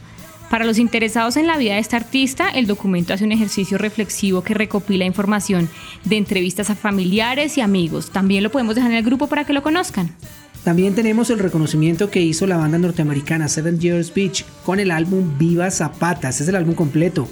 Para 0.50 0.66
los 0.66 0.78
interesados 0.78 1.38
en 1.38 1.46
la 1.46 1.56
vida 1.56 1.72
de 1.72 1.80
esta 1.80 1.96
artista, 1.96 2.50
el 2.50 2.66
documento 2.66 3.14
hace 3.14 3.24
un 3.24 3.32
ejercicio 3.32 3.78
reflexivo 3.78 4.44
que 4.44 4.52
recopila 4.52 5.06
información 5.06 5.70
de 6.04 6.18
entrevistas 6.18 6.68
a 6.68 6.74
familiares 6.74 7.56
y 7.56 7.62
amigos. 7.62 8.10
También 8.10 8.44
lo 8.44 8.50
podemos 8.50 8.74
dejar 8.74 8.90
en 8.90 8.98
el 8.98 9.04
grupo 9.04 9.26
para 9.26 9.44
que 9.44 9.54
lo 9.54 9.62
conozcan. 9.62 10.14
También 10.64 10.94
tenemos 10.94 11.30
el 11.30 11.38
reconocimiento 11.38 12.10
que 12.10 12.20
hizo 12.20 12.46
la 12.46 12.58
banda 12.58 12.76
norteamericana 12.76 13.48
Seven 13.48 13.80
Years 13.80 14.12
Beach 14.12 14.44
con 14.64 14.80
el 14.80 14.90
álbum 14.90 15.38
Viva 15.38 15.70
Zapata. 15.70 16.28
Este 16.28 16.42
es 16.42 16.48
el 16.50 16.56
álbum 16.56 16.74
completo. 16.74 17.26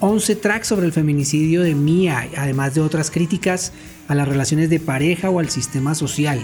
11 0.00 0.36
tracks 0.36 0.66
sobre 0.66 0.84
el 0.84 0.92
feminicidio 0.92 1.62
de 1.62 1.76
Mia, 1.76 2.28
además 2.36 2.74
de 2.74 2.80
otras 2.80 3.10
críticas 3.10 3.72
a 4.12 4.14
las 4.14 4.28
relaciones 4.28 4.70
de 4.70 4.78
pareja 4.78 5.30
o 5.30 5.40
al 5.40 5.50
sistema 5.50 5.94
social. 5.94 6.40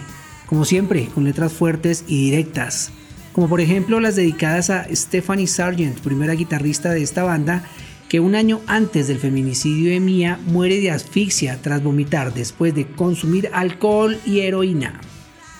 Como 0.46 0.64
siempre, 0.64 1.07
con 1.07 1.24
letras 1.24 1.52
fuertes 1.52 2.04
y 2.09 2.31
directas. 2.31 2.90
Como 3.33 3.48
por 3.48 3.61
ejemplo 3.61 4.00
las 4.00 4.16
dedicadas 4.16 4.70
a 4.70 4.87
Stephanie 4.94 5.46
Sargent, 5.46 6.00
primera 6.00 6.33
guitarrista 6.33 6.90
de 6.90 7.02
esta 7.02 7.22
banda, 7.22 7.62
que 8.09 8.20
un 8.20 8.35
año 8.35 8.61
antes 8.66 9.07
del 9.07 9.18
feminicidio 9.18 9.90
de 9.90 10.00
Mia 10.00 10.40
muere 10.46 10.81
de 10.81 10.90
asfixia 10.90 11.61
tras 11.61 11.83
vomitar 11.83 12.33
después 12.33 12.74
de 12.74 12.87
consumir 12.87 13.50
alcohol 13.52 14.18
y 14.24 14.40
heroína. 14.40 15.00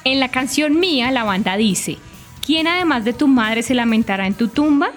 En 0.05 0.19
la 0.19 0.31
canción 0.31 0.81
Mía, 0.81 1.11
la 1.11 1.25
banda 1.25 1.59
dice, 1.59 1.99
¿quién 2.45 2.67
además 2.67 3.05
de 3.05 3.13
tu 3.13 3.29
madre 3.29 3.63
se 3.63 3.75
lamentará 3.75 4.27
en 4.27 4.35
tu 4.35 4.49
tumba? 4.49 4.91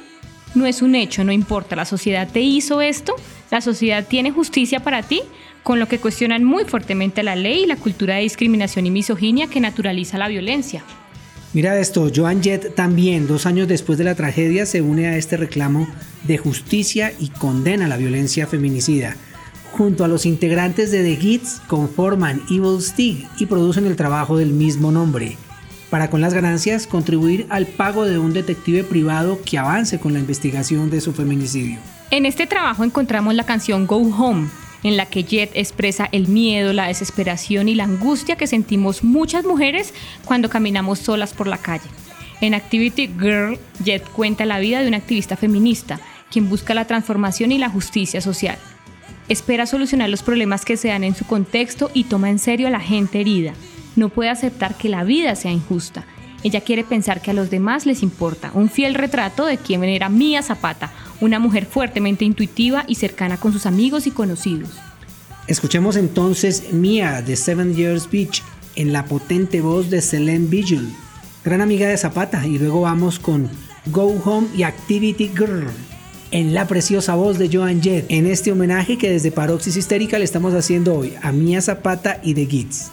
No 0.56 0.66
es 0.66 0.82
un 0.82 0.96
hecho, 0.96 1.26
no 1.26 1.34
importa, 1.34 1.76
la 1.76 1.86
sociedad 1.86 2.30
te 2.32 2.40
hizo 2.40 2.80
esto, 2.80 3.16
la 3.52 3.62
sociedad 3.62 4.08
tiene 4.08 4.32
justicia 4.32 4.80
para 4.80 5.04
ti, 5.04 5.22
con 5.62 5.80
lo 5.80 5.88
que 5.88 6.00
cuestionan 6.00 6.44
muy 6.44 6.64
fuertemente 6.64 7.22
la 7.22 7.36
ley 7.36 7.64
y 7.64 7.68
la 7.68 7.76
cultura 7.76 8.16
de 8.16 8.22
discriminación 8.22 8.88
y 8.88 8.92
misoginia 8.92 9.48
que 9.48 9.60
naturaliza 9.60 10.18
la 10.18 10.30
violencia. 10.30 10.84
Mira 11.54 11.78
esto, 11.78 12.10
Joan 12.16 12.42
Jett 12.42 12.76
también, 12.76 13.28
dos 13.28 13.46
años 13.46 13.68
después 13.68 13.98
de 13.98 14.06
la 14.06 14.16
tragedia, 14.16 14.66
se 14.66 14.82
une 14.82 15.08
a 15.08 15.18
este 15.18 15.36
reclamo 15.36 15.86
de 16.24 16.38
justicia 16.38 17.12
y 17.20 17.28
condena 17.28 17.90
la 17.90 17.98
violencia 17.98 18.48
feminicida. 18.48 19.18
Junto 19.74 20.06
a 20.06 20.08
los 20.08 20.26
integrantes 20.26 20.92
de 20.92 21.04
The 21.04 21.18
Gits 21.18 21.62
conforman 21.68 22.42
Evil 22.50 22.82
Stig 22.82 23.28
y 23.38 23.48
producen 23.48 23.86
el 23.86 23.98
trabajo 23.98 24.38
del 24.38 24.54
mismo 24.54 24.94
nombre, 24.94 25.36
para 25.90 26.10
con 26.10 26.22
las 26.22 26.34
ganancias 26.34 26.88
contribuir 26.88 27.48
al 27.50 27.68
pago 27.68 28.06
de 28.06 28.18
un 28.18 28.32
detective 28.32 28.86
privado 28.86 29.42
que 29.44 29.58
avance 29.58 30.00
con 30.00 30.14
la 30.14 30.20
investigación 30.20 30.90
de 30.90 31.02
su 31.02 31.12
feminicidio. 31.12 31.80
En 32.12 32.26
este 32.26 32.46
trabajo 32.46 32.84
encontramos 32.84 33.36
la 33.36 33.46
canción 33.46 33.88
Go 33.88 33.96
Home, 33.96 34.50
en 34.84 34.98
la 34.98 35.06
que 35.06 35.24
Jet 35.24 35.52
expresa 35.54 36.10
el 36.12 36.28
miedo, 36.28 36.74
la 36.74 36.88
desesperación 36.88 37.70
y 37.70 37.76
la 37.76 37.86
angustia 37.86 38.36
que 38.36 38.48
sentimos 38.48 39.02
muchas 39.02 39.46
mujeres 39.46 39.94
cuando 40.26 40.50
caminamos 40.50 41.00
solas 41.00 41.34
por 41.34 41.48
la 41.48 41.58
calle. 41.58 41.88
En 42.42 42.54
Activity 42.54 43.08
Girl, 43.08 43.58
Jet 43.82 44.04
cuenta 44.10 44.44
la 44.44 44.60
vida 44.60 44.82
de 44.82 44.90
una 44.90 44.98
activista 44.98 45.38
feminista, 45.38 46.02
quien 46.30 46.50
busca 46.50 46.74
la 46.74 46.84
transformación 46.84 47.54
y 47.54 47.60
la 47.60 47.70
justicia 47.70 48.20
social. 48.20 48.58
Espera 49.30 49.66
solucionar 49.66 50.10
los 50.10 50.22
problemas 50.22 50.66
que 50.66 50.76
se 50.76 50.90
dan 50.90 51.06
en 51.06 51.16
su 51.16 51.26
contexto 51.26 51.92
y 51.94 52.04
toma 52.04 52.30
en 52.30 52.40
serio 52.40 52.68
a 52.68 52.72
la 52.72 52.82
gente 52.82 53.22
herida. 53.22 53.54
No 53.96 54.10
puede 54.10 54.32
aceptar 54.32 54.76
que 54.76 54.90
la 54.90 55.06
vida 55.06 55.36
sea 55.36 55.52
injusta. 55.52 56.04
Ella 56.44 56.60
quiere 56.60 56.84
pensar 56.84 57.22
que 57.22 57.32
a 57.32 57.36
los 57.36 57.50
demás 57.50 57.86
les 57.86 58.04
importa. 58.04 58.52
Un 58.54 58.70
fiel 58.70 58.96
retrato 58.96 59.46
de 59.46 59.58
quien 59.58 59.84
era 59.86 60.10
Mía 60.10 60.42
Zapata, 60.42 60.92
una 61.22 61.40
mujer 61.40 61.66
fuertemente 61.66 62.26
intuitiva 62.26 62.84
y 62.88 62.96
cercana 62.96 63.38
con 63.38 63.54
sus 63.54 63.66
amigos 63.66 64.08
y 64.08 64.12
conocidos. 64.12 64.70
Escuchemos 65.48 65.96
entonces 65.96 66.74
Mia 66.74 67.22
de 67.22 67.36
Seven 67.36 67.76
Years 67.76 68.10
Beach 68.12 68.44
en 68.76 68.92
la 68.92 69.06
potente 69.06 69.62
voz 69.62 69.90
de 69.90 70.02
Selene 70.02 70.48
Vigil, 70.48 70.94
gran 71.46 71.62
amiga 71.62 71.88
de 71.88 71.98
Zapata, 71.98 72.46
y 72.46 72.58
luego 72.58 72.82
vamos 72.82 73.20
con 73.20 73.50
Go 73.88 74.22
Home 74.26 74.48
y 74.56 74.64
Activity 74.64 75.32
Girl 75.36 75.68
en 76.32 76.54
la 76.54 76.68
preciosa 76.68 77.16
voz 77.16 77.38
de 77.38 77.50
Joan 77.52 77.82
Jett 77.82 78.06
en 78.10 78.26
este 78.26 78.52
homenaje 78.52 78.98
que 78.98 79.10
desde 79.10 79.32
Paroxis 79.32 79.76
Histérica 79.76 80.18
le 80.18 80.26
estamos 80.26 80.54
haciendo 80.54 80.96
hoy 80.96 81.14
a 81.22 81.32
Mia 81.32 81.62
Zapata 81.62 82.20
y 82.24 82.34
The 82.34 82.46
Gits. 82.46 82.92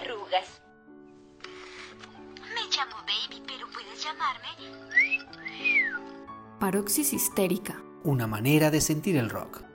arrugas. 0.00 0.60
Me 2.54 2.62
llamo 2.70 2.96
Baby, 3.06 3.42
pero 3.46 3.66
puedes 3.72 4.02
llamarme... 4.02 4.48
Paroxis 6.58 7.12
histérica. 7.12 7.82
Una 8.02 8.26
manera 8.26 8.70
de 8.70 8.80
sentir 8.80 9.16
el 9.16 9.30
rock. 9.30 9.69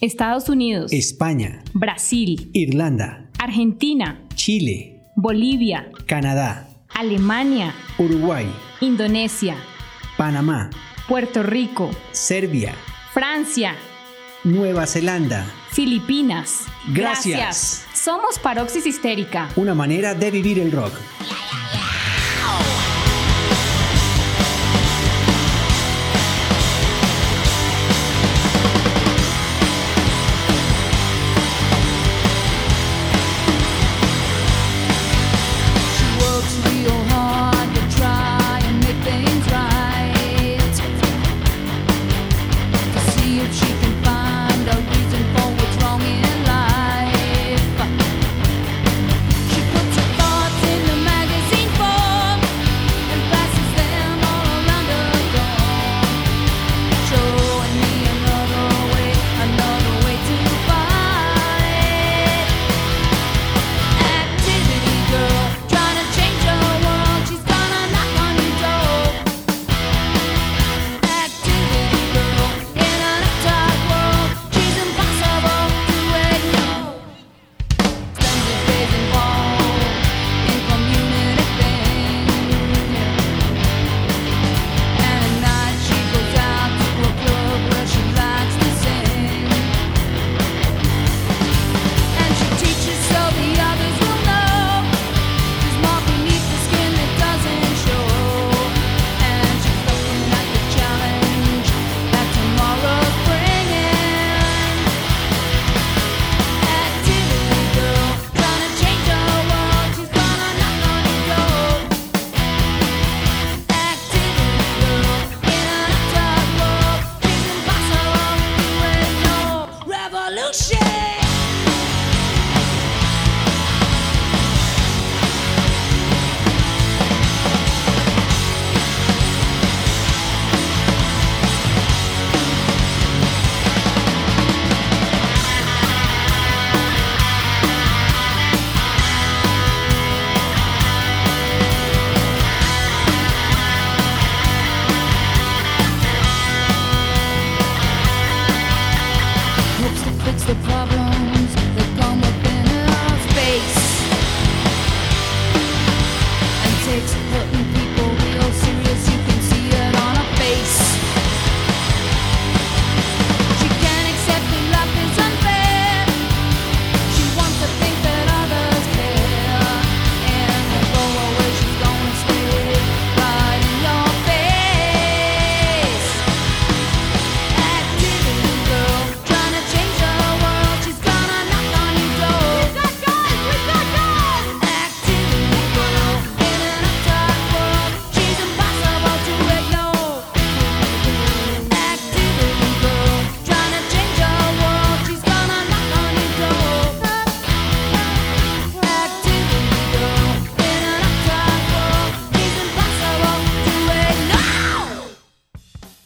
Estados 0.00 0.48
Unidos, 0.48 0.90
España, 0.94 1.62
Brasil, 1.74 2.50
Irlanda, 2.54 3.28
Argentina, 3.38 4.26
Chile, 4.34 5.02
Bolivia, 5.14 5.92
Canadá, 6.06 6.66
Alemania, 6.88 7.74
Uruguay, 7.98 8.46
Indonesia, 8.80 9.56
Panamá, 10.16 10.70
Puerto 11.06 11.42
Rico, 11.42 11.90
Serbia, 12.12 12.74
Francia, 13.12 13.76
Nueva 14.42 14.86
Zelanda, 14.86 15.46
Filipinas. 15.70 16.64
Gracias. 16.94 17.84
Somos 17.92 18.38
Paroxis 18.38 18.86
Histérica. 18.86 19.50
Una 19.56 19.74
manera 19.74 20.14
de 20.14 20.30
vivir 20.30 20.58
el 20.60 20.72
rock. 20.72 20.94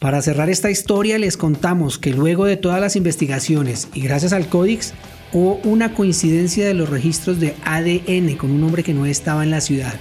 Para 0.05 0.21
cerrar 0.21 0.51
esta 0.51 0.69
historia 0.69 1.17
les 1.17 1.35
contamos 1.35 1.97
que 1.97 2.11
luego 2.11 2.45
de 2.45 2.57
todas 2.57 2.79
las 2.79 2.95
investigaciones 2.95 3.87
y 3.91 4.01
gracias 4.01 4.33
al 4.33 4.47
Códix 4.49 4.93
hubo 5.33 5.55
una 5.63 5.95
coincidencia 5.95 6.67
de 6.67 6.75
los 6.75 6.89
registros 6.89 7.39
de 7.39 7.55
ADN 7.65 8.35
con 8.35 8.51
un 8.51 8.63
hombre 8.63 8.83
que 8.83 8.93
no 8.93 9.07
estaba 9.07 9.43
en 9.43 9.49
la 9.49 9.61
ciudad, 9.61 9.95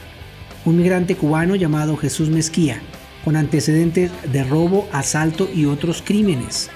un 0.66 0.76
migrante 0.76 1.16
cubano 1.16 1.56
llamado 1.56 1.96
Jesús 1.96 2.28
Mezquía, 2.28 2.82
con 3.24 3.34
antecedentes 3.34 4.10
de 4.30 4.44
robo, 4.44 4.86
asalto 4.92 5.48
y 5.54 5.64
otros 5.64 6.02
crímenes. 6.02 6.68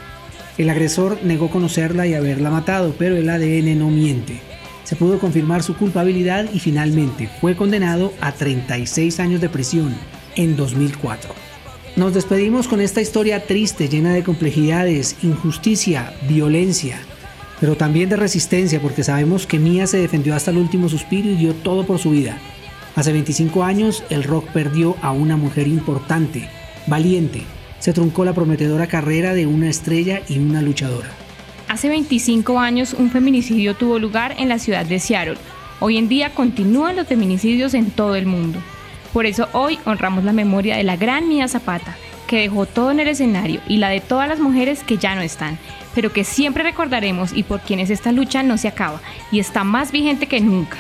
El 0.57 0.71
agresor 0.71 1.19
negó 1.23 1.51
conocerla 1.51 2.07
y 2.07 2.15
haberla 2.15 2.49
matado, 2.49 2.95
pero 2.99 3.15
el 3.15 3.29
ADN 3.29 3.79
no 3.79 3.91
miente. 3.91 4.41
Se 4.85 4.97
pudo 4.97 5.19
confirmar 5.19 5.63
su 5.63 5.77
culpabilidad 5.77 6.47
y 6.55 6.61
finalmente 6.61 7.29
fue 7.43 7.57
condenado 7.57 8.15
a 8.23 8.33
36 8.33 9.21
años 9.21 9.43
de 9.43 9.51
prisión 9.51 9.95
en 10.35 10.57
2004. 10.57 11.48
Nos 11.99 12.15
despedimos 12.15 12.69
con 12.69 12.81
esta 12.81 13.01
historia 13.01 13.45
triste, 13.45 13.89
llena 13.89 14.15
de 14.15 14.23
complejidades, 14.23 15.17
injusticia, 15.25 16.15
violencia, 16.29 17.01
pero 17.59 17.77
también 17.77 18.09
de 18.09 18.15
resistencia, 18.15 18.81
porque 18.81 19.03
sabemos 19.03 19.49
que 19.49 19.59
Mía 19.59 19.89
se 19.89 19.99
defendió 19.99 20.37
hasta 20.37 20.53
el 20.53 20.59
último 20.59 20.89
suspiro 20.89 21.29
y 21.29 21.35
dio 21.35 21.55
todo 21.55 21.85
por 21.85 21.99
su 21.99 22.11
vida. 22.11 22.39
Hace 22.95 23.13
25 23.13 23.65
años, 23.65 24.05
el 24.11 24.23
rock 24.23 24.49
perdió 24.53 24.95
a 25.03 25.11
una 25.11 25.37
mujer 25.37 25.67
importante, 25.67 26.49
valiente. 26.87 27.43
Se 27.81 27.93
truncó 27.93 28.25
la 28.25 28.33
prometedora 28.33 28.87
carrera 28.87 29.35
de 29.35 29.49
una 29.49 29.69
estrella 29.69 30.23
y 30.29 30.39
una 30.39 30.63
luchadora. 30.63 31.11
Hace 31.67 31.89
25 31.89 32.61
años 32.61 32.95
un 32.97 33.11
feminicidio 33.11 33.75
tuvo 33.75 33.99
lugar 33.99 34.37
en 34.39 34.49
la 34.49 34.61
ciudad 34.61 34.87
de 34.87 35.01
Seattle. 35.01 35.37
Hoy 35.81 35.97
en 35.97 36.09
día 36.09 36.33
continúan 36.33 36.95
los 36.95 37.09
feminicidios 37.09 37.75
en 37.75 37.91
todo 37.91 38.15
el 38.15 38.27
mundo. 38.27 38.61
Por 39.13 39.27
eso 39.27 39.49
hoy 39.53 39.79
honramos 39.85 40.25
la 40.25 40.33
memoria 40.33 40.77
de 40.77 40.85
la 40.85 40.97
gran 40.97 41.29
Mía 41.29 41.49
Zapata, 41.49 41.97
que 42.27 42.41
dejó 42.41 42.67
todo 42.67 42.91
en 42.91 43.01
el 43.01 43.09
escenario 43.09 43.61
y 43.67 43.79
la 43.79 43.89
de 43.89 44.01
todas 44.01 44.29
las 44.29 44.39
mujeres 44.39 44.85
que 44.85 44.99
ya 44.99 45.15
no 45.15 45.23
están, 45.23 45.59
pero 45.95 46.13
que 46.13 46.25
siempre 46.25 46.63
recordaremos 46.63 47.33
y 47.35 47.43
por 47.43 47.61
quienes 47.61 47.91
esta 47.91 48.13
lucha 48.13 48.43
no 48.43 48.59
se 48.59 48.69
acaba 48.69 49.01
y 49.33 49.41
está 49.41 49.65
más 49.65 49.93
vigente 49.93 50.27
que 50.27 50.41
nunca. 50.41 50.77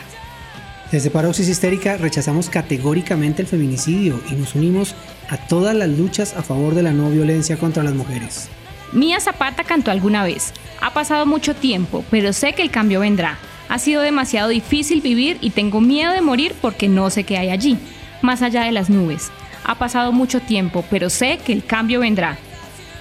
Desde 0.92 1.10
Paroxis 1.10 1.48
Histérica 1.48 1.96
rechazamos 1.96 2.48
categóricamente 2.48 3.42
el 3.42 3.48
feminicidio 3.48 4.20
y 4.30 4.34
nos 4.34 4.54
unimos 4.54 4.94
a 5.28 5.36
todas 5.36 5.74
las 5.74 5.88
luchas 5.88 6.34
a 6.34 6.42
favor 6.42 6.74
de 6.74 6.82
la 6.82 6.92
no 6.92 7.10
violencia 7.10 7.58
contra 7.58 7.82
las 7.82 7.94
mujeres. 7.94 8.48
Mía 8.92 9.20
Zapata 9.20 9.64
cantó 9.64 9.90
alguna 9.90 10.24
vez. 10.24 10.52
Ha 10.80 10.94
pasado 10.94 11.26
mucho 11.26 11.54
tiempo, 11.54 12.04
pero 12.10 12.32
sé 12.32 12.54
que 12.54 12.62
el 12.62 12.70
cambio 12.70 13.00
vendrá. 13.00 13.38
Ha 13.68 13.78
sido 13.78 14.00
demasiado 14.00 14.48
difícil 14.48 15.02
vivir 15.02 15.36
y 15.42 15.50
tengo 15.50 15.82
miedo 15.82 16.12
de 16.12 16.22
morir 16.22 16.54
porque 16.58 16.88
no 16.88 17.10
sé 17.10 17.24
qué 17.24 17.36
hay 17.36 17.50
allí, 17.50 17.76
más 18.22 18.42
allá 18.42 18.64
de 18.64 18.72
las 18.72 18.90
nubes. 18.90 19.30
Ha 19.64 19.76
pasado 19.76 20.10
mucho 20.12 20.40
tiempo, 20.40 20.84
pero 20.90 21.08
sé 21.10 21.38
que 21.44 21.52
el 21.52 21.64
cambio 21.64 22.00
vendrá. 22.00 22.38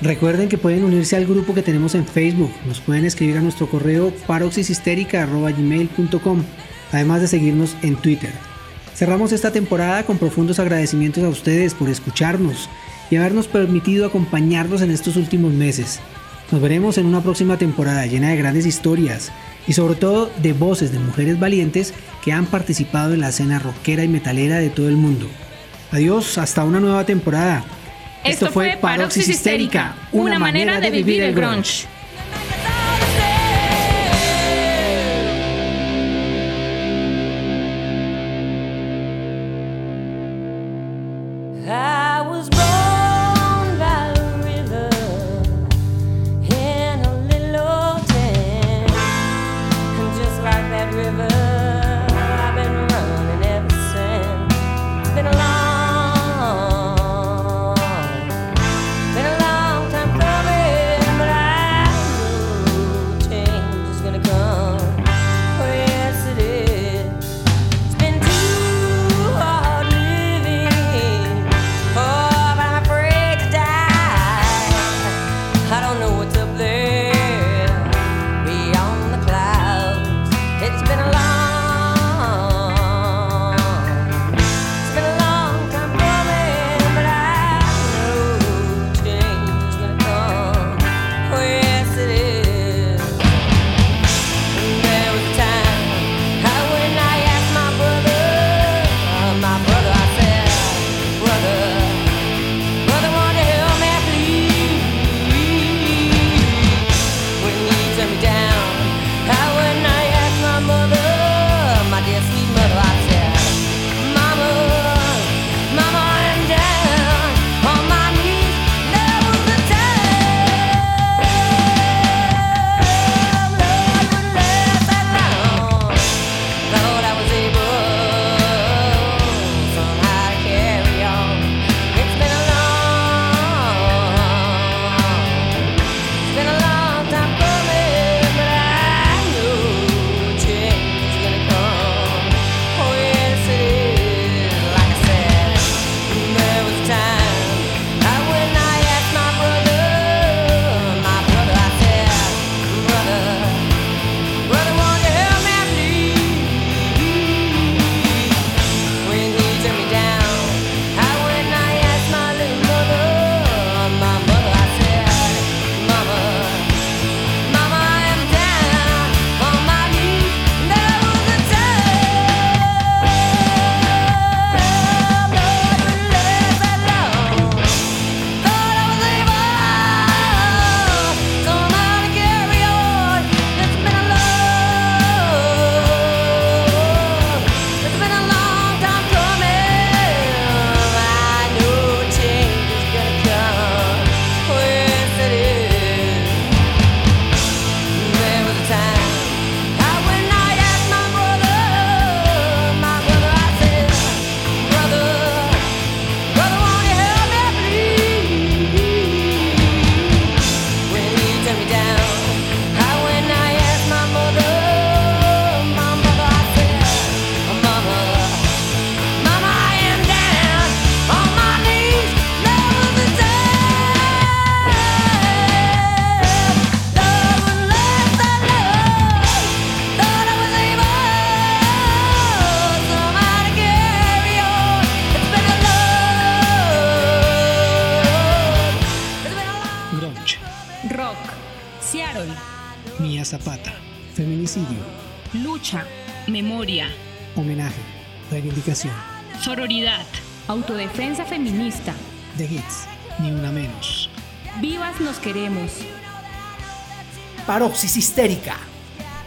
Recuerden 0.01 0.49
que 0.49 0.59
pueden 0.59 0.84
unirse 0.84 1.15
al 1.15 1.26
grupo 1.26 1.55
que 1.55 1.63
tenemos 1.63 1.95
en 1.95 2.05
Facebook. 2.05 2.51
Nos 2.68 2.82
pueden 2.82 3.05
escribir 3.05 3.38
a 3.38 3.41
nuestro 3.41 3.68
correo 3.68 4.11
paroxishistérica.gmail.com, 4.28 6.43
además 6.91 7.22
de 7.22 7.28
seguirnos 7.28 7.76
en 7.82 7.95
Twitter. 7.95 8.32
Cerramos 8.93 9.32
esta 9.32 9.51
temporada 9.51 10.05
con 10.05 10.18
profundos 10.18 10.59
agradecimientos 10.59 11.24
a 11.24 11.30
ustedes 11.30 11.74
por 11.74 11.89
escucharnos 11.89 12.70
y 13.09 13.15
habernos 13.15 13.47
permitido 13.47 14.05
acompañarnos 14.05 14.82
en 14.82 14.91
estos 14.91 15.15
últimos 15.15 15.53
meses. 15.53 16.01
Nos 16.51 16.61
veremos 16.61 16.97
en 16.97 17.05
una 17.05 17.22
próxima 17.22 17.57
temporada 17.57 18.05
llena 18.05 18.30
de 18.30 18.38
grandes 18.38 18.65
historias 18.65 19.32
y 19.68 19.74
sobre 19.74 19.95
todo 19.95 20.32
de 20.41 20.53
voces 20.53 20.91
de 20.91 20.99
mujeres 20.99 21.39
valientes 21.39 21.93
que 22.24 22.32
han 22.32 22.45
participado 22.45 23.13
en 23.13 23.22
la 23.22 23.30
escena 23.30 23.59
rockera 23.59 24.03
y 24.03 24.07
metalera 24.07 24.57
de 24.57 24.70
todo 24.70 24.88
el 24.88 24.95
mundo. 24.95 25.28
Adiós, 25.91 26.38
hasta 26.38 26.63
una 26.63 26.80
nueva 26.80 27.05
temporada. 27.05 27.63
Esto, 28.24 28.51
fue 28.51 28.78
Paroxis 28.82 29.30
Histérica, 29.30 29.95
una 30.11 30.39
manera 30.39 30.80
de 30.80 30.91
vivir 30.91 31.24
el 31.24 31.34
grunge. 31.34 31.88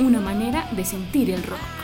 Una 0.00 0.18
manera 0.18 0.68
de 0.72 0.84
sentir 0.84 1.30
el 1.30 1.40
rock. 1.44 1.79